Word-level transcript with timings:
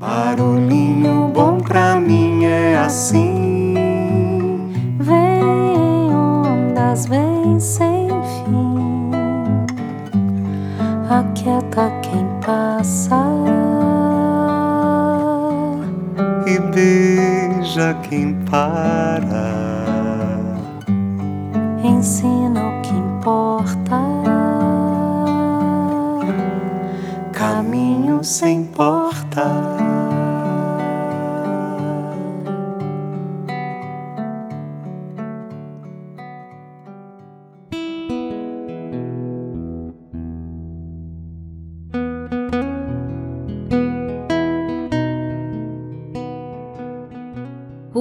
Barulhinho 0.00 0.75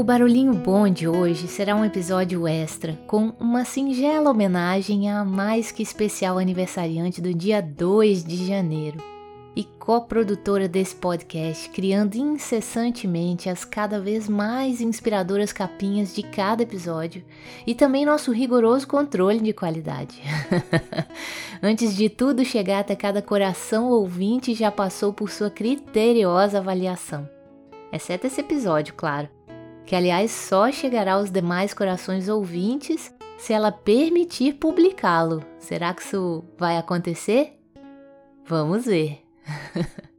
Barulhinho 0.05 0.54
Bom 0.54 0.88
de 0.88 1.08
hoje 1.08 1.48
será 1.48 1.76
um 1.76 1.84
episódio 1.84 2.48
extra 2.48 2.94
com 3.08 3.34
uma 3.40 3.66
singela 3.66 4.30
homenagem 4.30 5.09
à 5.09 5.26
mais 5.26 5.72
que 5.72 5.82
especial 5.82 6.38
aniversariante 6.38 7.20
do 7.20 7.34
dia 7.34 7.59
2 7.59 8.23
de 8.23 8.46
janeiro 8.46 9.04
e 9.55 9.63
coprodutora 9.63 10.68
desse 10.68 10.96
podcast, 10.96 11.68
criando 11.72 12.18
incessantemente 12.18 13.49
as 13.49 13.66
cada 13.66 13.99
vez 13.99 14.30
mais 14.30 14.80
inspiradoras 14.80 15.52
capinhas 15.52 16.13
de 16.13 16.21
cada 16.21 16.62
episódio 16.62 17.26
e 17.65 17.74
também 17.74 18.05
nosso 18.05 18.32
rigoroso 18.32 18.87
controle 18.87 19.40
de 19.40 19.54
qualidade. 19.54 20.21
Antes 21.63 21.96
de 21.96 22.10
tudo 22.10 22.46
chegar 22.46 22.82
até 22.82 22.96
cada 22.96 23.24
coração 23.24 23.90
ouvinte, 23.90 24.54
já 24.54 24.70
passou 24.70 25.12
por 25.12 25.32
sua 25.32 25.49
criteriosa 25.49 26.60
avaliação. 26.60 27.27
Exceto 27.91 28.27
esse 28.27 28.41
episódio, 28.41 28.93
claro 28.93 29.30
que 29.86 29.96
aliás 29.96 30.32
só 30.32 30.72
chegará 30.72 31.14
aos 31.14 31.30
demais 31.30 31.74
corações 31.74 32.28
ouvintes 32.28 33.14
se 33.38 33.54
ela 33.54 33.72
permitir 33.72 34.54
publicá-lo. 34.54 35.44
Será 35.60 35.94
que 35.94 36.02
isso 36.02 36.44
vai 36.58 36.77
acontecer? 36.77 37.60
Vamos 38.46 38.86
ver. 38.86 39.20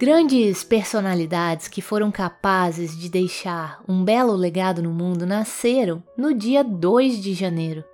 Grandes 0.00 0.64
personalidades 0.64 1.68
que 1.68 1.82
foram 1.82 2.10
capazes 2.10 2.98
de 2.98 3.06
deixar 3.10 3.84
um 3.86 4.02
belo 4.02 4.34
legado 4.34 4.82
no 4.82 4.90
mundo 4.90 5.26
nasceram 5.26 6.02
no 6.16 6.32
dia 6.32 6.64
2 6.64 7.22
de 7.22 7.34
janeiro, 7.34 7.84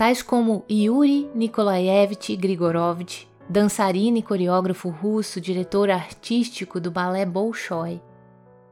tais 0.00 0.22
como 0.22 0.64
Yuri 0.70 1.30
Nikolaevich 1.34 2.34
Grigorovich, 2.34 3.28
dançarino 3.50 4.16
e 4.16 4.22
coreógrafo 4.22 4.88
russo, 4.88 5.42
diretor 5.42 5.90
artístico 5.90 6.80
do 6.80 6.90
balé 6.90 7.26
Bolshoi, 7.26 8.00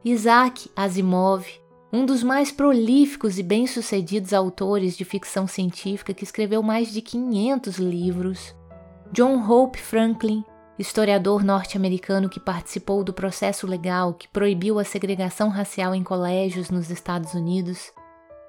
Isaac 0.03 0.71
Asimov, 0.75 1.45
um 1.93 2.03
dos 2.03 2.23
mais 2.23 2.51
prolíficos 2.51 3.37
e 3.37 3.43
bem-sucedidos 3.43 4.33
autores 4.33 4.97
de 4.97 5.05
ficção 5.05 5.45
científica 5.45 6.15
que 6.15 6.23
escreveu 6.23 6.63
mais 6.63 6.91
de 6.91 6.99
500 6.99 7.77
livros, 7.77 8.55
John 9.11 9.47
Hope 9.47 9.77
Franklin, 9.77 10.43
historiador 10.79 11.43
norte-americano 11.43 12.27
que 12.27 12.39
participou 12.39 13.03
do 13.03 13.13
processo 13.13 13.67
legal 13.67 14.15
que 14.15 14.27
proibiu 14.29 14.79
a 14.79 14.83
segregação 14.83 15.49
racial 15.49 15.93
em 15.93 16.03
colégios 16.03 16.71
nos 16.71 16.89
Estados 16.89 17.35
Unidos, 17.35 17.93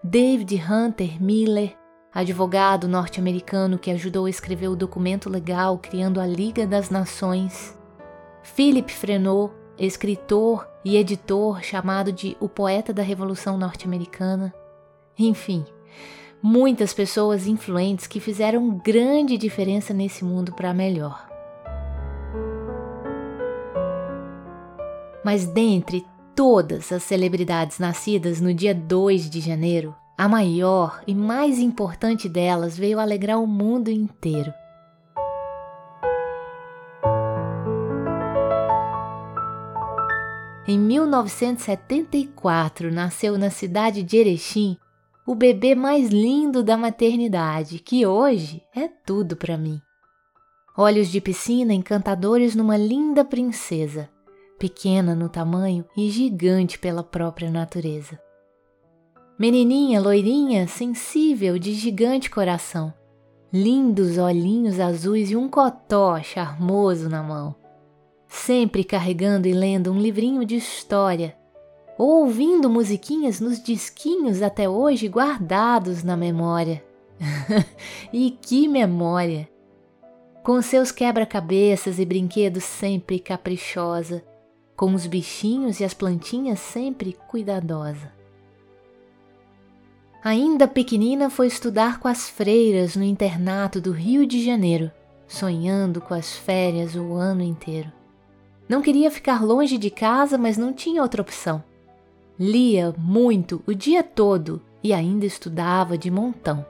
David 0.02 0.54
Hunter 0.66 1.22
Miller, 1.22 1.78
advogado 2.12 2.88
norte-americano 2.88 3.78
que 3.78 3.90
ajudou 3.90 4.26
a 4.26 4.30
escrever 4.30 4.68
o 4.68 4.76
documento 4.76 5.30
legal 5.30 5.78
criando 5.78 6.20
a 6.20 6.26
Liga 6.26 6.66
das 6.66 6.90
Nações, 6.90 7.78
Philip 8.42 8.92
Freneau, 8.92 9.54
escritor 9.78 10.68
e 10.84 10.96
editor 10.96 11.62
chamado 11.62 12.12
de 12.12 12.36
o 12.40 12.48
poeta 12.48 12.92
da 12.92 13.02
Revolução 13.02 13.56
Norte-Americana. 13.56 14.52
Enfim, 15.18 15.64
muitas 16.42 16.92
pessoas 16.92 17.46
influentes 17.46 18.06
que 18.06 18.18
fizeram 18.18 18.78
grande 18.78 19.38
diferença 19.38 19.94
nesse 19.94 20.24
mundo 20.24 20.52
para 20.52 20.74
melhor. 20.74 21.28
Mas 25.24 25.46
dentre 25.46 26.04
todas 26.34 26.90
as 26.90 27.02
celebridades 27.02 27.78
nascidas 27.78 28.40
no 28.40 28.52
dia 28.52 28.74
2 28.74 29.28
de 29.28 29.40
janeiro, 29.40 29.94
a 30.20 30.28
maior 30.28 31.02
e 31.06 31.14
mais 31.14 31.58
importante 31.58 32.28
delas 32.28 32.76
veio 32.76 33.00
alegrar 33.00 33.40
o 33.40 33.46
mundo 33.46 33.90
inteiro. 33.90 34.52
Em 40.68 40.78
1974, 40.78 42.92
nasceu 42.92 43.38
na 43.38 43.48
cidade 43.48 44.02
de 44.02 44.18
Erechim 44.18 44.76
o 45.26 45.34
bebê 45.34 45.74
mais 45.74 46.10
lindo 46.10 46.62
da 46.62 46.76
maternidade, 46.76 47.78
que 47.78 48.04
hoje 48.04 48.62
é 48.76 48.88
tudo 48.88 49.36
para 49.36 49.56
mim. 49.56 49.80
Olhos 50.76 51.08
de 51.08 51.18
piscina 51.18 51.72
encantadores 51.72 52.54
numa 52.54 52.76
linda 52.76 53.24
princesa, 53.24 54.10
pequena 54.58 55.14
no 55.14 55.30
tamanho 55.30 55.86
e 55.96 56.10
gigante 56.10 56.78
pela 56.78 57.02
própria 57.02 57.50
natureza. 57.50 58.20
Menininha 59.40 60.02
loirinha, 60.02 60.68
sensível, 60.68 61.58
de 61.58 61.72
gigante 61.72 62.28
coração. 62.28 62.92
Lindos 63.50 64.18
olhinhos 64.18 64.78
azuis 64.78 65.30
e 65.30 65.36
um 65.36 65.48
cotó 65.48 66.22
charmoso 66.22 67.08
na 67.08 67.22
mão. 67.22 67.54
Sempre 68.28 68.84
carregando 68.84 69.48
e 69.48 69.54
lendo 69.54 69.90
um 69.90 69.98
livrinho 69.98 70.44
de 70.44 70.56
história. 70.56 71.34
Ou 71.96 72.24
ouvindo 72.24 72.68
musiquinhas 72.68 73.40
nos 73.40 73.62
disquinhos 73.62 74.42
até 74.42 74.68
hoje 74.68 75.08
guardados 75.08 76.02
na 76.02 76.18
memória. 76.18 76.84
e 78.12 78.32
que 78.42 78.68
memória! 78.68 79.48
Com 80.44 80.60
seus 80.60 80.92
quebra-cabeças 80.92 81.98
e 81.98 82.04
brinquedos 82.04 82.64
sempre 82.64 83.18
caprichosa, 83.18 84.22
com 84.76 84.92
os 84.92 85.06
bichinhos 85.06 85.80
e 85.80 85.84
as 85.84 85.94
plantinhas 85.94 86.60
sempre 86.60 87.16
cuidadosa. 87.26 88.19
Ainda 90.22 90.68
pequenina 90.68 91.30
foi 91.30 91.46
estudar 91.46 91.98
com 91.98 92.06
as 92.06 92.28
freiras 92.28 92.94
no 92.94 93.02
internato 93.02 93.80
do 93.80 93.90
Rio 93.90 94.26
de 94.26 94.44
Janeiro, 94.44 94.90
sonhando 95.26 96.00
com 96.00 96.12
as 96.12 96.36
férias 96.36 96.94
o 96.94 97.14
ano 97.14 97.42
inteiro. 97.42 97.90
Não 98.68 98.82
queria 98.82 99.10
ficar 99.10 99.42
longe 99.42 99.78
de 99.78 99.88
casa, 99.88 100.36
mas 100.36 100.58
não 100.58 100.74
tinha 100.74 101.02
outra 101.02 101.22
opção. 101.22 101.64
Lia 102.38 102.94
muito 102.98 103.62
o 103.66 103.74
dia 103.74 104.02
todo 104.02 104.62
e 104.82 104.92
ainda 104.92 105.24
estudava 105.24 105.96
de 105.96 106.10
montão. 106.10 106.64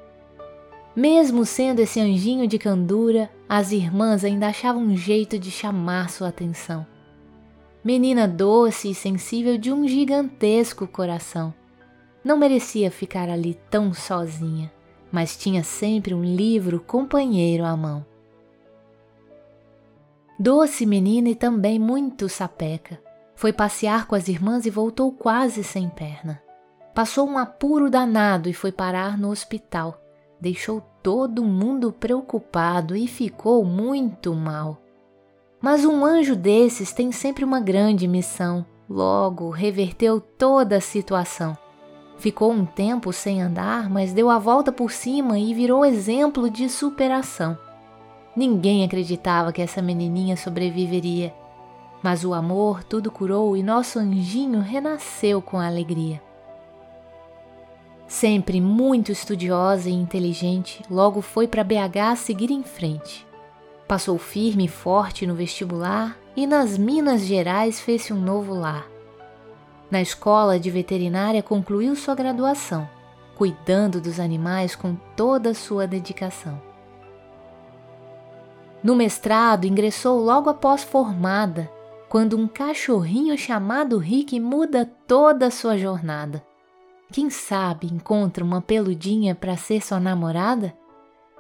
Mesmo 0.95 1.45
sendo 1.45 1.81
esse 1.81 2.01
anjinho 2.01 2.47
de 2.47 2.59
candura, 2.59 3.31
as 3.49 3.73
irmãs 3.73 4.25
ainda 4.25 4.47
achavam 4.47 4.83
um 4.83 4.97
jeito 4.97 5.39
de 5.39 5.51
chamar 5.51 6.09
sua 6.09 6.29
atenção. 6.29 6.87
Menina 7.83 8.29
doce 8.29 8.91
e 8.91 8.95
sensível 8.95 9.59
de 9.59 9.73
um 9.73 9.89
gigantesco 9.89 10.87
coração. 10.87 11.55
Não 12.23 12.37
merecia 12.37 12.91
ficar 12.91 13.31
ali 13.31 13.55
tão 13.71 13.95
sozinha, 13.95 14.71
mas 15.11 15.37
tinha 15.37 15.65
sempre 15.65 16.13
um 16.13 16.23
livro 16.23 16.79
companheiro 16.79 17.65
à 17.65 17.75
mão. 17.75 18.05
Doce 20.39 20.85
menina 20.85 21.31
e 21.31 21.35
também 21.35 21.79
muito 21.79 22.29
sapeca. 22.29 23.01
Foi 23.35 23.55
passear 23.55 24.07
com 24.07 24.15
as 24.15 24.29
irmãs 24.29 24.67
e 24.67 24.71
voltou 24.71 25.11
quase 25.13 25.65
sem 25.65 25.89
perna. 25.89 26.43
Passou 26.95 27.27
um 27.27 27.39
apuro 27.39 27.89
danado 27.89 28.51
e 28.51 28.53
foi 28.53 28.71
parar 28.71 29.17
no 29.17 29.31
hospital. 29.31 29.99
Deixou 30.39 30.83
todo 31.03 31.45
mundo 31.45 31.91
preocupado 31.91 32.95
e 32.95 33.07
ficou 33.07 33.65
muito 33.65 34.35
mal. 34.35 34.79
Mas 35.59 35.87
um 35.87 36.05
anjo 36.05 36.37
desses 36.37 36.93
tem 36.93 37.13
sempre 37.13 37.45
uma 37.45 37.61
grande 37.61 38.07
missão. 38.07 38.65
Logo, 38.89 39.49
reverteu 39.49 40.21
toda 40.21 40.77
a 40.77 40.81
situação 40.81 41.57
Ficou 42.21 42.53
um 42.53 42.67
tempo 42.67 43.15
sem 43.15 43.41
andar, 43.41 43.89
mas 43.89 44.13
deu 44.13 44.29
a 44.29 44.39
volta 44.39 44.71
por 44.71 44.93
cima 44.93 45.39
e 45.39 45.55
virou 45.55 45.87
exemplo 45.87 46.51
de 46.51 46.69
superação. 46.69 47.57
Ninguém 48.37 48.85
acreditava 48.85 49.55
que 49.55 49.63
essa 49.63 49.81
menininha 49.81 50.37
sobreviveria, 50.37 51.33
mas 52.03 52.23
o 52.23 52.35
amor 52.35 52.85
tudo 52.85 53.11
curou 53.11 53.57
e 53.57 53.63
nosso 53.63 53.99
anjinho 53.99 54.61
renasceu 54.61 55.41
com 55.41 55.59
alegria. 55.59 56.21
Sempre 58.07 58.61
muito 58.61 59.11
estudiosa 59.11 59.89
e 59.89 59.95
inteligente, 59.95 60.83
logo 60.91 61.23
foi 61.23 61.49
para 61.49 61.65
BH 61.65 62.17
seguir 62.19 62.51
em 62.51 62.63
frente. 62.63 63.27
Passou 63.89 64.19
firme 64.19 64.67
e 64.67 64.69
forte 64.69 65.27
no 65.27 65.35
vestibular 65.35 66.19
e 66.37 66.47
nas 66.47 66.77
Minas 66.77 67.23
Gerais 67.23 67.81
fez-se 67.81 68.13
um 68.13 68.21
novo 68.21 68.53
lar. 68.53 68.90
Na 69.91 70.01
escola 70.01 70.59
de 70.59 70.71
veterinária 70.71 71.43
concluiu 71.43 71.97
sua 71.97 72.15
graduação, 72.15 72.89
cuidando 73.37 74.01
dos 74.01 74.21
animais 74.21 74.77
com 74.77 74.95
toda 75.17 75.53
sua 75.53 75.87
dedicação. 75.87 76.63
No 78.83 78.95
mestrado, 78.95 79.67
ingressou 79.67 80.21
logo 80.21 80.49
após 80.49 80.83
formada, 80.83 81.71
quando 82.09 82.37
um 82.37 82.47
cachorrinho 82.47 83.37
chamado 83.37 83.99
Rick 83.99 84.39
muda 84.39 84.91
toda 85.07 85.47
a 85.47 85.51
sua 85.51 85.77
jornada. 85.77 86.45
Quem 87.13 87.29
sabe 87.29 87.89
encontra 87.89 88.45
uma 88.45 88.61
peludinha 88.61 89.35
para 89.35 89.57
ser 89.57 89.83
sua 89.83 89.99
namorada? 89.99 90.73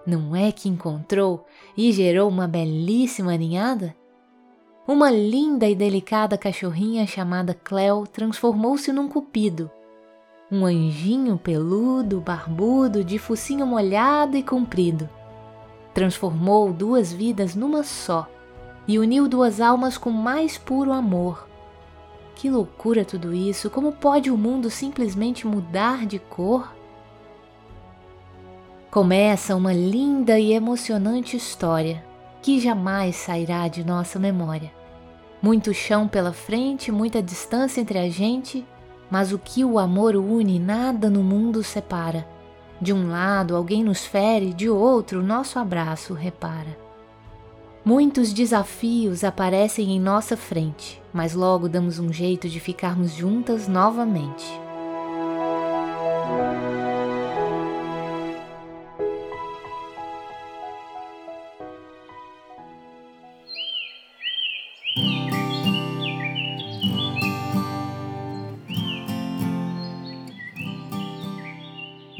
Não 0.04 0.34
é 0.34 0.50
que 0.50 0.68
encontrou 0.68 1.46
e 1.76 1.92
gerou 1.92 2.28
uma 2.28 2.48
belíssima 2.48 3.36
ninhada? 3.36 3.94
Uma 4.92 5.08
linda 5.08 5.68
e 5.68 5.74
delicada 5.76 6.36
cachorrinha 6.36 7.06
chamada 7.06 7.54
Cleo 7.54 8.08
transformou-se 8.08 8.92
num 8.92 9.08
cupido. 9.08 9.70
Um 10.50 10.66
anjinho 10.66 11.38
peludo, 11.38 12.20
barbudo, 12.20 13.04
de 13.04 13.16
focinho 13.16 13.64
molhado 13.64 14.36
e 14.36 14.42
comprido. 14.42 15.08
Transformou 15.94 16.72
duas 16.72 17.12
vidas 17.12 17.54
numa 17.54 17.84
só 17.84 18.28
e 18.88 18.98
uniu 18.98 19.28
duas 19.28 19.60
almas 19.60 19.96
com 19.96 20.10
mais 20.10 20.58
puro 20.58 20.90
amor. 20.90 21.48
Que 22.34 22.50
loucura 22.50 23.04
tudo 23.04 23.32
isso! 23.32 23.70
Como 23.70 23.92
pode 23.92 24.28
o 24.28 24.36
mundo 24.36 24.68
simplesmente 24.68 25.46
mudar 25.46 26.04
de 26.04 26.18
cor? 26.18 26.74
Começa 28.90 29.54
uma 29.54 29.72
linda 29.72 30.36
e 30.36 30.52
emocionante 30.52 31.36
história 31.36 32.04
que 32.42 32.58
jamais 32.58 33.14
sairá 33.14 33.68
de 33.68 33.84
nossa 33.84 34.18
memória. 34.18 34.79
Muito 35.42 35.72
chão 35.72 36.06
pela 36.06 36.32
frente, 36.32 36.92
muita 36.92 37.22
distância 37.22 37.80
entre 37.80 37.98
a 37.98 38.08
gente, 38.10 38.66
mas 39.10 39.32
o 39.32 39.38
que 39.38 39.64
o 39.64 39.78
amor 39.78 40.14
une, 40.14 40.58
nada 40.58 41.08
no 41.08 41.22
mundo 41.22 41.62
separa. 41.62 42.26
De 42.80 42.92
um 42.92 43.10
lado 43.10 43.56
alguém 43.56 43.82
nos 43.82 44.04
fere, 44.06 44.52
de 44.52 44.68
outro 44.68 45.22
nosso 45.22 45.58
abraço 45.58 46.14
repara. 46.14 46.78
Muitos 47.84 48.32
desafios 48.32 49.24
aparecem 49.24 49.92
em 49.92 50.00
nossa 50.00 50.36
frente, 50.36 51.02
mas 51.12 51.34
logo 51.34 51.68
damos 51.68 51.98
um 51.98 52.12
jeito 52.12 52.48
de 52.48 52.60
ficarmos 52.60 53.14
juntas 53.14 53.66
novamente. 53.66 54.69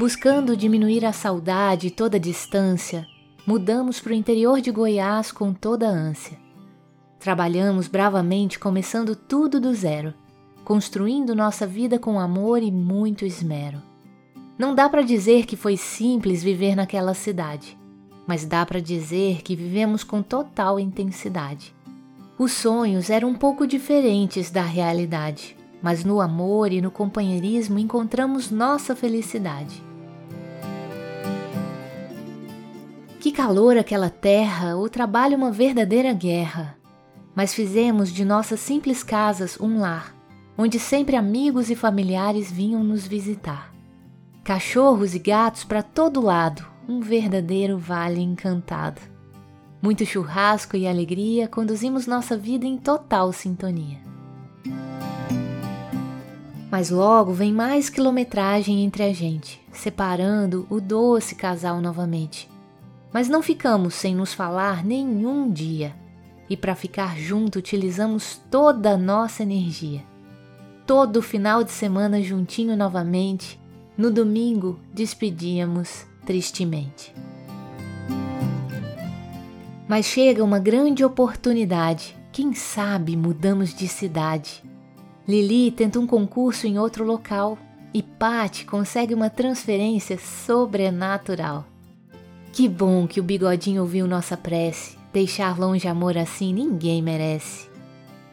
Buscando 0.00 0.56
diminuir 0.56 1.04
a 1.04 1.12
saudade 1.12 1.88
e 1.88 1.90
toda 1.90 2.16
a 2.16 2.18
distância, 2.18 3.06
mudamos 3.46 4.00
para 4.00 4.12
o 4.12 4.14
interior 4.14 4.58
de 4.58 4.70
Goiás 4.70 5.30
com 5.30 5.52
toda 5.52 5.86
a 5.86 5.92
ânsia. 5.92 6.38
Trabalhamos 7.18 7.86
bravamente, 7.86 8.58
começando 8.58 9.14
tudo 9.14 9.60
do 9.60 9.74
zero, 9.74 10.14
construindo 10.64 11.34
nossa 11.34 11.66
vida 11.66 11.98
com 11.98 12.18
amor 12.18 12.62
e 12.62 12.72
muito 12.72 13.26
esmero. 13.26 13.82
Não 14.58 14.74
dá 14.74 14.88
para 14.88 15.02
dizer 15.02 15.44
que 15.44 15.54
foi 15.54 15.76
simples 15.76 16.42
viver 16.42 16.74
naquela 16.74 17.12
cidade, 17.12 17.78
mas 18.26 18.46
dá 18.46 18.64
para 18.64 18.80
dizer 18.80 19.42
que 19.42 19.54
vivemos 19.54 20.02
com 20.02 20.22
total 20.22 20.80
intensidade. 20.80 21.74
Os 22.38 22.52
sonhos 22.52 23.10
eram 23.10 23.28
um 23.28 23.34
pouco 23.34 23.66
diferentes 23.66 24.50
da 24.50 24.62
realidade, 24.62 25.54
mas 25.82 26.04
no 26.04 26.22
amor 26.22 26.72
e 26.72 26.80
no 26.80 26.90
companheirismo 26.90 27.78
encontramos 27.78 28.50
nossa 28.50 28.96
felicidade. 28.96 29.89
Que 33.20 33.30
calor 33.30 33.76
aquela 33.76 34.08
terra, 34.08 34.78
o 34.78 34.88
trabalho 34.88 35.36
uma 35.36 35.52
verdadeira 35.52 36.10
guerra. 36.14 36.78
Mas 37.34 37.52
fizemos 37.52 38.10
de 38.10 38.24
nossas 38.24 38.60
simples 38.60 39.02
casas 39.02 39.60
um 39.60 39.78
lar, 39.78 40.16
onde 40.56 40.78
sempre 40.78 41.16
amigos 41.16 41.68
e 41.68 41.76
familiares 41.76 42.50
vinham 42.50 42.82
nos 42.82 43.06
visitar. 43.06 43.74
Cachorros 44.42 45.14
e 45.14 45.18
gatos 45.18 45.64
para 45.64 45.82
todo 45.82 46.18
lado, 46.18 46.64
um 46.88 47.02
verdadeiro 47.02 47.76
vale 47.76 48.22
encantado. 48.22 49.02
Muito 49.82 50.06
churrasco 50.06 50.74
e 50.74 50.88
alegria 50.88 51.46
conduzimos 51.46 52.06
nossa 52.06 52.38
vida 52.38 52.64
em 52.64 52.78
total 52.78 53.34
sintonia. 53.34 53.98
Mas 56.70 56.88
logo 56.88 57.34
vem 57.34 57.52
mais 57.52 57.90
quilometragem 57.90 58.82
entre 58.82 59.02
a 59.02 59.12
gente, 59.12 59.60
separando 59.70 60.66
o 60.70 60.80
doce 60.80 61.34
casal 61.34 61.82
novamente 61.82 62.48
mas 63.12 63.28
não 63.28 63.42
ficamos 63.42 63.94
sem 63.94 64.14
nos 64.14 64.32
falar 64.32 64.84
nenhum 64.84 65.50
dia. 65.50 65.94
E 66.48 66.56
para 66.56 66.74
ficar 66.74 67.16
junto 67.16 67.58
utilizamos 67.58 68.40
toda 68.50 68.90
a 68.92 68.96
nossa 68.96 69.42
energia. 69.42 70.02
Todo 70.86 71.22
final 71.22 71.62
de 71.62 71.70
semana 71.70 72.22
juntinho 72.22 72.76
novamente, 72.76 73.60
no 73.96 74.10
domingo 74.10 74.80
despedíamos 74.92 76.06
tristemente. 76.26 77.14
Mas 79.88 80.06
chega 80.06 80.44
uma 80.44 80.58
grande 80.58 81.04
oportunidade, 81.04 82.16
quem 82.32 82.54
sabe 82.54 83.16
mudamos 83.16 83.74
de 83.74 83.88
cidade. 83.88 84.62
Lili 85.26 85.70
tenta 85.70 85.98
um 85.98 86.06
concurso 86.06 86.66
em 86.66 86.78
outro 86.78 87.04
local 87.04 87.58
e 87.92 88.02
Pat 88.02 88.64
consegue 88.64 89.14
uma 89.14 89.28
transferência 89.28 90.18
sobrenatural. 90.18 91.69
Que 92.52 92.68
bom 92.68 93.06
que 93.06 93.20
o 93.20 93.22
bigodinho 93.22 93.82
ouviu 93.82 94.06
nossa 94.06 94.36
prece. 94.36 94.98
Deixar 95.12 95.58
longe 95.58 95.86
amor 95.86 96.18
assim 96.18 96.52
ninguém 96.52 97.00
merece. 97.00 97.68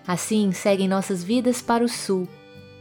Assim 0.07 0.51
seguem 0.51 0.87
nossas 0.87 1.23
vidas 1.23 1.61
para 1.61 1.83
o 1.83 1.89
sul. 1.89 2.27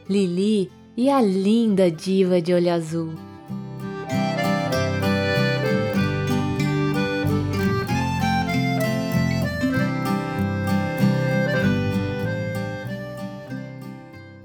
Lili 0.09 0.71
e 0.97 1.11
a 1.11 1.21
linda 1.21 1.91
diva 1.91 2.41
de 2.41 2.55
olho 2.55 2.73
azul. 2.73 3.15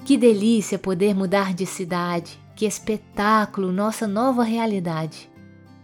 Que 0.04 0.18
delícia 0.18 0.78
poder 0.78 1.16
mudar 1.16 1.54
de 1.54 1.66
cidade, 1.66 2.38
que 2.54 2.66
espetáculo 2.66 3.72
nossa 3.72 4.06
nova 4.06 4.44
realidade. 4.44 5.31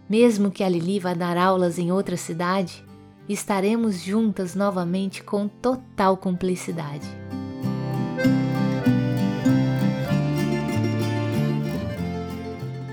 Mesmo 0.08 0.50
que 0.50 0.64
a 0.64 0.68
Lili 0.68 0.98
vá 0.98 1.12
dar 1.12 1.36
aulas 1.36 1.78
em 1.78 1.92
outra 1.92 2.16
cidade, 2.16 2.82
estaremos 3.28 4.00
juntas 4.00 4.54
novamente 4.54 5.22
com 5.22 5.46
total 5.46 6.16
cumplicidade. 6.16 7.06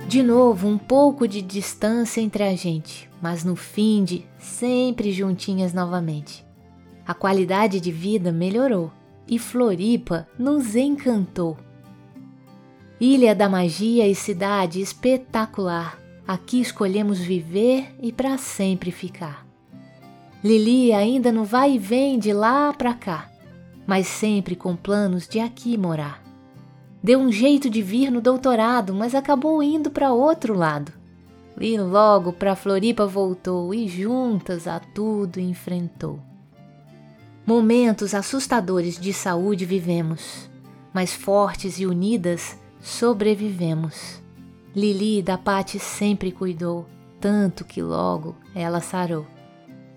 De 0.10 0.22
novo, 0.22 0.68
um 0.68 0.78
pouco 0.78 1.28
de 1.28 1.42
distância 1.42 2.20
entre 2.20 2.44
a 2.44 2.54
gente, 2.56 3.10
mas 3.22 3.46
no 3.46 3.56
fim 3.56 4.04
de 4.04 4.26
sempre 4.38 5.12
juntinhas 5.12 5.74
novamente. 5.74 6.46
A 7.08 7.14
qualidade 7.14 7.80
de 7.80 7.92
vida 7.92 8.32
melhorou 8.32 8.92
e 9.28 9.40
Floripa 9.40 10.28
nos 10.38 10.76
encantou. 10.76 11.58
Ilha 13.00 13.34
da 13.34 13.50
magia 13.50 14.08
e 14.08 14.16
cidade 14.16 14.82
espetacular 14.82 16.05
Aqui 16.28 16.60
escolhemos 16.60 17.20
viver 17.20 17.96
e 18.02 18.12
para 18.12 18.38
sempre 18.38 18.92
ficar. 18.92 19.46
Lili 20.44 20.92
ainda 20.92 21.32
não 21.32 21.44
vai 21.44 21.74
e 21.74 21.80
vem 21.80 22.18
de 22.18 22.34
lá 22.34 22.74
para 22.74 22.96
cá, 22.96 23.30
mas 23.86 24.08
sempre 24.08 24.56
com 24.56 24.76
planos 24.76 25.28
de 25.28 25.40
aqui 25.40 25.78
morar. 25.78 26.24
Deu 27.02 27.20
um 27.20 27.32
jeito 27.32 27.70
de 27.70 27.84
vir 27.84 28.10
no 28.10 28.20
doutorado, 28.20 28.92
mas 28.92 29.14
acabou 29.14 29.62
indo 29.62 29.92
para 29.92 30.12
outro 30.12 30.56
lado. 30.56 30.92
E 31.62 31.78
logo 31.78 32.34
para 32.34 32.56
Floripa 32.56 33.06
voltou 33.06 33.72
e 33.72 33.88
juntas 33.88 34.68
a 34.68 34.80
tudo 34.80 35.40
enfrentou. 35.40 36.20
Momentos 37.46 38.16
assustadores 38.16 39.00
de 39.00 39.14
saúde 39.14 39.64
vivemos, 39.64 40.50
mas 40.92 41.14
fortes 41.14 41.80
e 41.80 41.86
unidas 41.86 42.58
sobrevivemos. 42.82 44.25
Lili 44.76 45.22
da 45.22 45.38
Pati 45.38 45.80
sempre 45.80 46.32
cuidou, 46.32 46.86
tanto 47.20 47.64
que 47.64 47.82
logo 47.82 48.36
ela 48.54 48.82
sarou. 48.82 49.26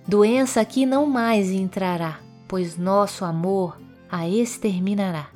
Doença 0.07 0.61
aqui 0.61 0.87
não 0.87 1.07
mais 1.07 1.51
entrará, 1.51 2.21
pois 2.47 2.79
nosso 2.79 3.25
amor 3.25 3.79
a 4.11 4.29
exterminará. 4.29 5.29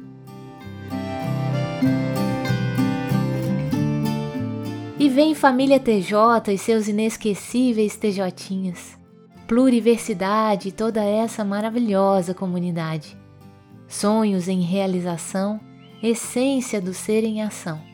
vem 5.12 5.34
família 5.34 5.78
TJ 5.78 6.54
e 6.54 6.56
seus 6.56 6.88
inesquecíveis 6.88 7.96
TJinhas. 7.96 8.99
Pluriversidade 9.46 10.70
e 10.70 10.72
toda 10.72 11.04
essa 11.04 11.44
maravilhosa 11.44 12.32
comunidade. 12.32 13.14
Sonhos 13.87 14.49
em 14.49 14.62
realização, 14.62 15.61
essência 16.02 16.80
do 16.80 16.94
ser 16.94 17.25
em 17.25 17.42
ação. 17.42 17.91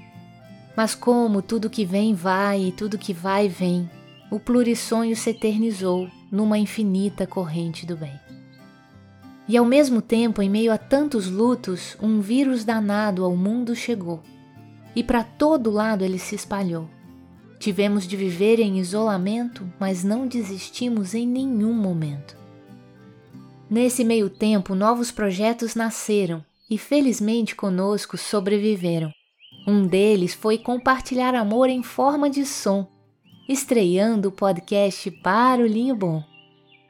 Mas 0.78 0.94
como 0.94 1.42
tudo 1.42 1.68
que 1.68 1.84
vem 1.84 2.14
vai 2.14 2.66
e 2.66 2.70
tudo 2.70 2.96
que 2.96 3.12
vai 3.12 3.48
vem, 3.48 3.90
o 4.30 4.38
plurissonho 4.38 5.16
se 5.16 5.30
eternizou 5.30 6.08
numa 6.30 6.56
infinita 6.56 7.26
corrente 7.26 7.84
do 7.84 7.96
bem. 7.96 8.12
E 9.48 9.56
ao 9.56 9.64
mesmo 9.64 10.00
tempo, 10.00 10.40
em 10.40 10.48
meio 10.48 10.72
a 10.72 10.78
tantos 10.78 11.28
lutos, 11.28 11.96
um 12.00 12.20
vírus 12.20 12.64
danado 12.64 13.24
ao 13.24 13.34
mundo 13.34 13.74
chegou. 13.74 14.22
E 14.94 15.02
para 15.02 15.24
todo 15.24 15.68
lado 15.68 16.04
ele 16.04 16.16
se 16.16 16.36
espalhou. 16.36 16.88
Tivemos 17.58 18.06
de 18.06 18.16
viver 18.16 18.60
em 18.60 18.78
isolamento, 18.78 19.68
mas 19.80 20.04
não 20.04 20.28
desistimos 20.28 21.12
em 21.12 21.26
nenhum 21.26 21.74
momento. 21.74 22.36
Nesse 23.68 24.04
meio 24.04 24.30
tempo, 24.30 24.76
novos 24.76 25.10
projetos 25.10 25.74
nasceram 25.74 26.40
e 26.70 26.78
felizmente 26.78 27.56
conosco 27.56 28.16
sobreviveram. 28.16 29.12
Um 29.68 29.86
deles 29.86 30.32
foi 30.32 30.56
compartilhar 30.56 31.34
amor 31.34 31.68
em 31.68 31.82
forma 31.82 32.30
de 32.30 32.46
som, 32.46 32.88
estreando 33.46 34.30
o 34.30 34.32
podcast 34.32 35.10
Barulhinho 35.22 35.94
Bom. 35.94 36.24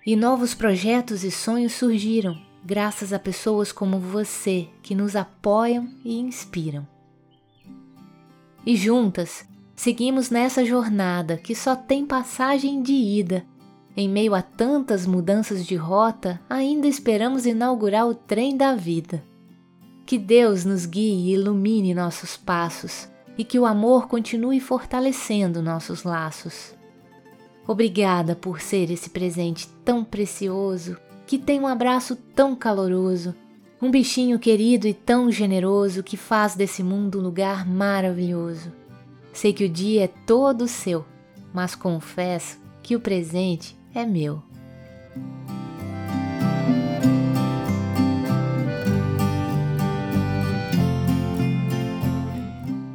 E 0.07 0.15
novos 0.15 0.55
projetos 0.55 1.25
e 1.25 1.31
sonhos 1.33 1.73
surgiram, 1.73 2.41
graças 2.65 3.13
a 3.13 3.19
pessoas 3.19 3.73
como 3.73 3.99
você 3.99 4.69
que 4.81 4.95
nos 4.95 5.17
apoiam 5.17 5.89
e 6.05 6.21
inspiram. 6.21 6.87
E 8.65 8.77
juntas, 8.77 9.45
seguimos 9.75 10.31
nessa 10.31 10.65
jornada 10.65 11.37
que 11.37 11.57
só 11.57 11.75
tem 11.75 12.07
passagem 12.07 12.81
de 12.81 12.93
ida. 12.93 13.45
Em 13.97 14.09
meio 14.09 14.37
a 14.37 14.41
tantas 14.41 15.05
mudanças 15.05 15.67
de 15.67 15.75
rota, 15.75 16.41
ainda 16.49 16.87
esperamos 16.87 17.45
inaugurar 17.45 18.07
o 18.07 18.15
trem 18.15 18.57
da 18.57 18.77
vida. 18.77 19.25
Que 20.09 20.17
Deus 20.17 20.65
nos 20.65 20.87
guie 20.87 21.29
e 21.29 21.35
ilumine 21.35 21.93
nossos 21.93 22.35
passos 22.35 23.11
e 23.37 23.45
que 23.45 23.59
o 23.59 23.67
amor 23.67 24.09
continue 24.09 24.59
fortalecendo 24.59 25.61
nossos 25.61 26.03
laços. 26.03 26.75
Obrigada 27.67 28.35
por 28.35 28.59
ser 28.59 28.91
esse 28.91 29.11
presente 29.11 29.69
tão 29.85 30.03
precioso 30.03 30.97
que 31.27 31.37
tem 31.37 31.61
um 31.61 31.67
abraço 31.67 32.17
tão 32.35 32.57
caloroso, 32.57 33.35
um 33.83 33.91
bichinho 33.91 34.39
querido 34.39 34.89
e 34.89 34.95
tão 34.95 35.31
generoso 35.31 36.03
que 36.03 36.17
faz 36.17 36.55
desse 36.55 36.83
mundo 36.83 37.19
um 37.19 37.23
lugar 37.23 37.69
maravilhoso. 37.69 38.73
Sei 39.31 39.53
que 39.53 39.67
o 39.67 39.69
dia 39.69 40.05
é 40.05 40.09
todo 40.09 40.67
seu, 40.67 41.05
mas 41.53 41.75
confesso 41.75 42.59
que 42.83 42.97
o 42.97 43.01
presente 43.01 43.79
é 43.95 44.07
meu. 44.07 44.48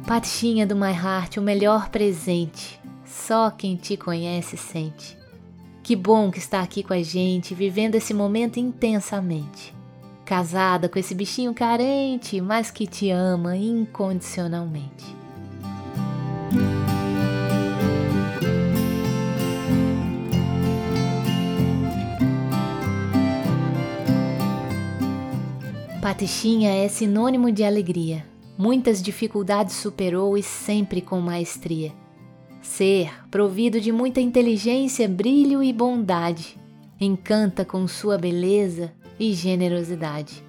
Patinha 0.06 0.66
do 0.66 0.76
My 0.76 0.92
Heart, 0.92 1.38
o 1.38 1.42
melhor 1.42 1.88
presente. 1.88 2.78
Só 3.06 3.50
quem 3.50 3.74
te 3.74 3.96
conhece 3.96 4.54
sente. 4.54 5.16
Que 5.82 5.96
bom 5.96 6.30
que 6.30 6.38
está 6.38 6.60
aqui 6.60 6.82
com 6.82 6.92
a 6.92 7.02
gente, 7.02 7.54
vivendo 7.54 7.94
esse 7.94 8.12
momento 8.12 8.60
intensamente. 8.60 9.74
Casada 10.22 10.90
com 10.90 10.98
esse 10.98 11.14
bichinho 11.14 11.54
carente, 11.54 12.38
mas 12.38 12.70
que 12.70 12.86
te 12.86 13.08
ama 13.08 13.56
incondicionalmente. 13.56 15.16
Patichinha 26.02 26.74
é 26.74 26.88
sinônimo 26.88 27.50
de 27.50 27.64
alegria. 27.64 28.33
Muitas 28.56 29.02
dificuldades 29.02 29.74
superou 29.76 30.38
e 30.38 30.42
sempre 30.42 31.00
com 31.00 31.20
maestria 31.20 31.92
Ser 32.64 33.12
provido 33.30 33.78
de 33.78 33.92
muita 33.92 34.20
inteligência, 34.22 35.06
brilho 35.06 35.62
e 35.62 35.70
bondade, 35.70 36.58
encanta 36.98 37.62
com 37.62 37.86
sua 37.86 38.16
beleza 38.16 38.90
e 39.20 39.34
generosidade. 39.34 40.42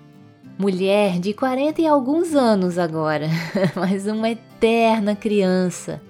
Mulher 0.58 1.20
de 1.20 1.34
40 1.34 1.82
e 1.82 1.86
alguns 1.86 2.34
anos 2.34 2.80
agora, 2.80 3.28
mas 3.76 4.08
uma 4.08 4.30
eterna 4.30 5.14
criança. 5.14 6.02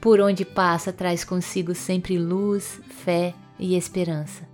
Por 0.00 0.20
onde 0.20 0.44
passa, 0.44 0.92
traz 0.92 1.24
consigo 1.24 1.74
sempre 1.74 2.16
luz, 2.16 2.80
fé 2.88 3.34
e 3.58 3.76
esperança. 3.76 4.48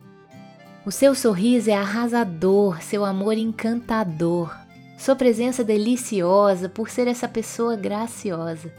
O 0.87 0.91
seu 0.91 1.15
sorriso 1.15 1.71
é 1.71 1.75
arrasador, 1.75 2.81
seu 2.83 3.05
amor 3.05 3.37
encantador, 3.37 4.57
sua 5.01 5.17
presença 5.17 5.65
deliciosa 5.65 6.69
por 6.69 6.91
ser 6.91 7.09
essa 7.09 7.27
pessoa 7.27 7.75
graciosa 7.75 8.71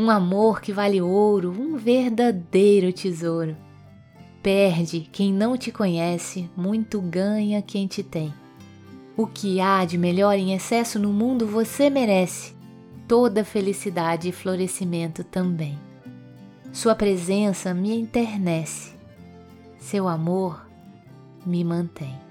um 0.00 0.08
amor 0.08 0.60
que 0.60 0.72
vale 0.72 1.00
ouro, 1.00 1.50
um 1.50 1.76
verdadeiro 1.76 2.92
tesouro. 2.92 3.56
Perde 4.42 5.00
quem 5.12 5.32
não 5.32 5.58
te 5.58 5.70
conhece, 5.70 6.48
muito 6.56 7.00
ganha 7.00 7.60
quem 7.60 7.86
te 7.86 8.02
tem. 8.02 8.32
O 9.14 9.26
que 9.26 9.60
há 9.60 9.84
de 9.84 9.98
melhor 9.98 10.38
em 10.38 10.54
excesso 10.54 10.98
no 10.98 11.12
mundo 11.12 11.46
você 11.46 11.90
merece, 11.90 12.54
toda 13.06 13.44
felicidade 13.44 14.30
e 14.30 14.32
florescimento 14.32 15.22
também. 15.22 15.78
Sua 16.72 16.94
presença 16.94 17.74
me 17.74 17.94
enternece, 17.94 18.94
seu 19.78 20.08
amor 20.08 20.66
me 21.44 21.62
mantém. 21.62 22.29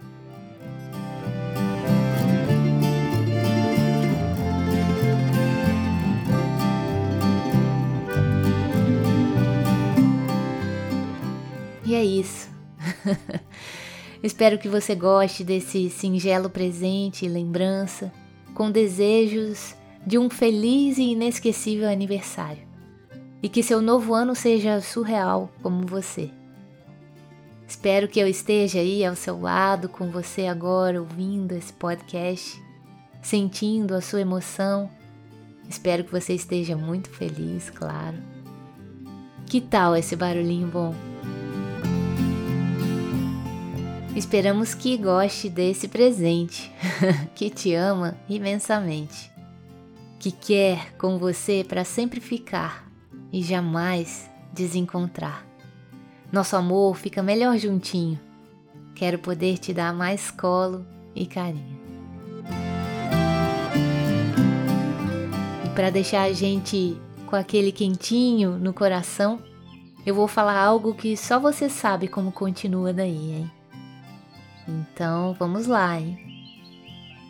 E 11.89 11.95
é 11.95 12.05
isso. 12.05 12.47
Espero 14.21 14.59
que 14.59 14.69
você 14.69 14.93
goste 14.93 15.43
desse 15.43 15.89
singelo 15.89 16.47
presente 16.47 17.25
e 17.25 17.27
lembrança, 17.27 18.13
com 18.53 18.69
desejos 18.69 19.73
de 20.05 20.15
um 20.15 20.29
feliz 20.29 20.99
e 20.99 21.13
inesquecível 21.13 21.89
aniversário. 21.89 22.61
E 23.41 23.49
que 23.49 23.63
seu 23.63 23.81
novo 23.81 24.13
ano 24.13 24.35
seja 24.35 24.79
surreal 24.81 25.51
como 25.63 25.87
você. 25.87 26.29
Espero 27.67 28.07
que 28.07 28.19
eu 28.19 28.27
esteja 28.27 28.77
aí 28.77 29.03
ao 29.03 29.15
seu 29.15 29.41
lado 29.41 29.89
com 29.89 30.11
você 30.11 30.45
agora 30.45 31.01
ouvindo 31.01 31.53
esse 31.53 31.73
podcast, 31.73 32.63
sentindo 33.19 33.95
a 33.95 34.01
sua 34.01 34.21
emoção. 34.21 34.91
Espero 35.67 36.03
que 36.03 36.11
você 36.11 36.35
esteja 36.35 36.77
muito 36.77 37.09
feliz, 37.09 37.71
claro. 37.71 38.17
Que 39.47 39.59
tal 39.59 39.95
esse 39.95 40.15
barulhinho 40.15 40.67
bom? 40.67 41.08
Esperamos 44.19 44.73
que 44.73 44.97
goste 44.97 45.49
desse 45.49 45.87
presente, 45.87 46.69
que 47.33 47.49
te 47.49 47.73
ama 47.73 48.17
imensamente, 48.27 49.31
que 50.19 50.29
quer 50.29 50.93
com 50.97 51.17
você 51.17 51.65
para 51.65 51.85
sempre 51.85 52.19
ficar 52.19 52.85
e 53.31 53.41
jamais 53.41 54.29
desencontrar. 54.51 55.47
Nosso 56.33 56.57
amor 56.57 56.97
fica 56.97 57.23
melhor 57.23 57.57
juntinho. 57.57 58.19
Quero 58.93 59.19
poder 59.19 59.57
te 59.57 59.73
dar 59.73 59.93
mais 59.93 60.29
colo 60.29 60.85
e 61.15 61.25
carinho. 61.25 61.79
E 65.65 65.69
para 65.69 65.89
deixar 65.89 66.23
a 66.23 66.33
gente 66.33 67.01
com 67.25 67.37
aquele 67.37 67.71
quentinho 67.71 68.57
no 68.57 68.73
coração, 68.73 69.39
eu 70.05 70.13
vou 70.13 70.27
falar 70.27 70.61
algo 70.61 70.93
que 70.93 71.15
só 71.15 71.39
você 71.39 71.69
sabe 71.69 72.09
como 72.09 72.33
continua 72.33 72.91
daí, 72.91 73.31
hein? 73.31 73.58
Então 74.69 75.33
vamos 75.33 75.65
lá, 75.65 75.99
hein? 75.99 76.19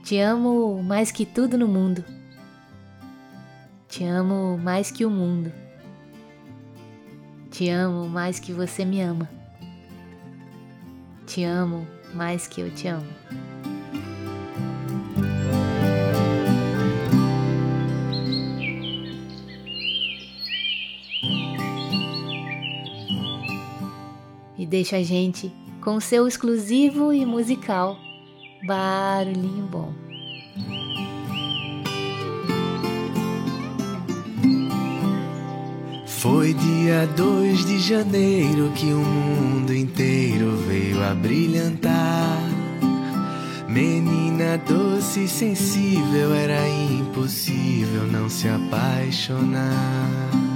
Te 0.04 0.20
amo 0.20 0.84
mais 0.84 1.10
que 1.10 1.26
tudo 1.26 1.58
no 1.58 1.68
mundo. 1.68 2.04
Te 3.88 4.04
amo 4.04 4.58
mais 4.58 4.92
que 4.92 5.06
o 5.06 5.10
mundo. 5.10 5.52
Te 7.50 7.70
amo 7.70 8.10
mais 8.10 8.40
que 8.40 8.52
você 8.52 8.84
me 8.84 9.00
ama. 9.00 9.30
Te 11.26 11.46
amo 11.46 11.88
mais 12.14 12.46
que 12.46 12.60
eu 12.60 12.74
te 12.74 12.90
amo. 12.90 13.08
E 24.58 24.66
deixa 24.66 24.98
a 24.98 25.04
gente 25.04 25.50
com 25.82 26.00
seu 26.00 26.28
exclusivo 26.28 27.14
e 27.14 27.26
musical 27.26 27.98
Barulhinho 28.66 29.66
Bom. 29.68 29.94
Foi 36.06 36.54
dia 36.54 37.08
2 37.16 37.66
de 37.66 37.80
janeiro 37.80 38.74
que 38.76 38.92
o 38.92 39.00
mundo 39.00 39.74
inteiro 39.74 40.58
veio 40.68 41.02
a 41.02 41.14
brilhantar. 41.14 42.60
Menina 43.70 44.58
doce 44.58 45.24
e 45.24 45.28
sensível, 45.30 46.34
era 46.34 46.68
impossível 46.68 48.06
não 48.08 48.28
se 48.28 48.50
apaixonar. 48.50 50.49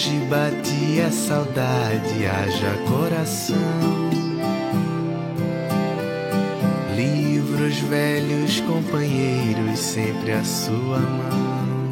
Longe 0.00 0.18
batia 0.30 1.08
a 1.08 1.10
saudade, 1.10 2.24
haja 2.24 2.72
coração. 2.88 3.58
Livros 6.96 7.78
velhos, 7.80 8.60
companheiros, 8.60 9.78
sempre 9.78 10.32
à 10.32 10.42
sua 10.42 11.00
mão. 11.00 11.90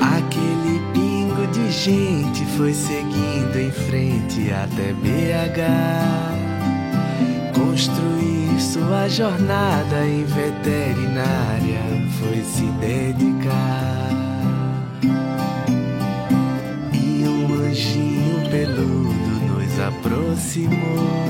Aquele 0.00 0.80
pingo 0.92 1.46
de 1.52 1.70
gente 1.70 2.44
foi 2.56 2.74
seguindo 2.74 3.56
em 3.56 3.70
frente 3.70 4.50
até 4.50 4.92
BH. 4.94 5.62
Construir 7.54 8.60
sua 8.60 9.08
jornada 9.08 10.04
em 10.04 10.24
veterinária 10.24 11.82
foi 12.18 12.42
se 12.42 12.64
dedicar. 12.80 13.99
Aproximou. 20.40 21.28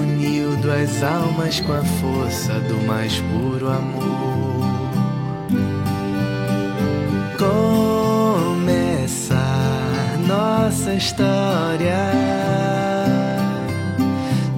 Uniu 0.00 0.56
duas 0.56 1.02
almas 1.02 1.60
com 1.60 1.72
a 1.72 1.84
força 2.00 2.54
do 2.60 2.76
mais 2.86 3.18
puro 3.20 3.68
amor. 3.68 4.72
Começa 7.38 9.34
nossa 10.26 10.94
história. 10.94 12.10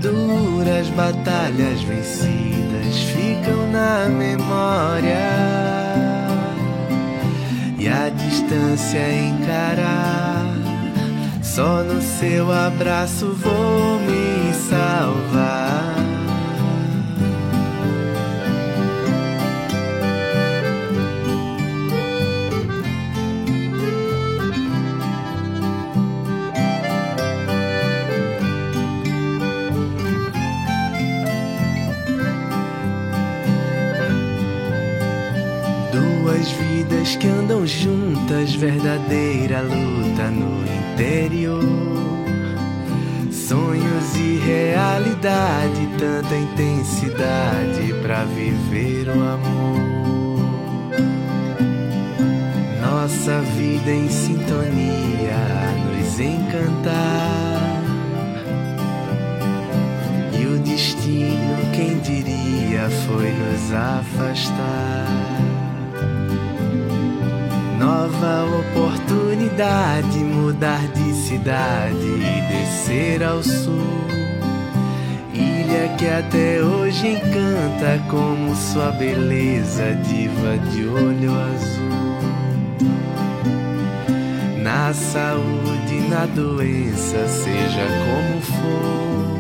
Duras 0.01 0.89
batalhas 0.91 1.83
vencidas 1.83 2.97
ficam 3.13 3.71
na 3.73 4.09
memória. 4.09 5.35
E 7.79 7.89
a 7.89 8.09
distância 8.09 9.13
encarar. 9.13 10.24
Só 11.55 11.85
no 11.85 12.03
seu 12.03 12.51
abraço 12.51 13.27
vou 13.27 14.01
me 14.01 14.53
salvar. 14.55 15.95
Duas 35.93 36.49
vidas 36.51 37.15
que 37.15 37.29
andam 37.29 37.65
juntas, 37.65 38.57
verdadeira 38.57 39.61
luta 39.61 40.33
no 40.33 40.65
interior. 40.95 41.61
Sonhos 43.31 44.17
e 44.17 44.39
realidade, 44.39 45.89
tanta 45.99 46.35
intensidade 46.37 47.93
pra 48.01 48.25
viver 48.25 49.09
o 49.09 49.13
amor. 49.13 50.45
Nossa 52.81 53.41
vida 53.41 53.91
em 53.91 54.09
sintonia 54.09 55.37
nos 55.91 56.21
encantar. 56.21 57.83
E 60.39 60.47
o 60.47 60.59
destino, 60.61 61.57
quem 61.75 61.99
diria, 61.99 62.89
foi 63.07 63.31
nos 63.33 63.73
afastar. 63.73 65.09
Nova 67.79 68.45
oportunidade, 68.61 69.24
mudar 70.55 70.87
de 70.89 71.13
cidade 71.13 71.97
e 71.97 72.41
descer 72.49 73.23
ao 73.23 73.43
sul. 73.43 74.05
Ilha 75.33 75.89
que 75.97 76.07
até 76.07 76.63
hoje 76.63 77.09
encanta 77.09 78.01
como 78.09 78.55
sua 78.55 78.93
beleza, 78.93 79.95
diva 80.05 80.59
de 80.71 80.87
olho 80.87 81.33
azul. 81.33 81.85
Na 84.63 84.93
saúde, 84.95 86.01
na 86.09 86.27
doença, 86.27 87.27
seja 87.27 87.87
como 88.07 88.41
for. 88.43 89.35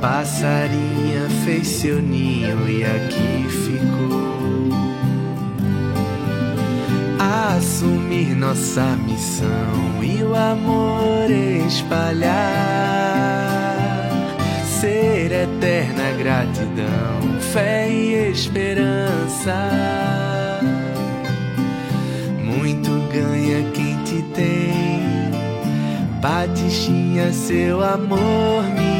Passarinha 0.00 1.28
fez 1.44 1.66
seu 1.66 2.02
ninho 2.02 2.68
e 2.68 2.84
aqui 2.84 3.46
ficou. 3.48 4.23
Assumir 7.46 8.34
nossa 8.34 8.96
missão 8.96 10.02
e 10.02 10.22
o 10.22 10.34
amor 10.34 11.30
espalhar. 11.66 12.32
Ser 14.80 15.30
eterna 15.30 16.10
gratidão, 16.18 17.40
fé 17.52 17.86
e 17.90 18.30
esperança. 18.30 19.70
Muito 22.42 22.90
ganha 23.12 23.70
quem 23.72 24.02
te 24.04 24.22
tem. 24.32 24.94
Patichinha, 26.22 27.30
seu 27.30 27.84
amor 27.84 28.64
me 28.74 28.93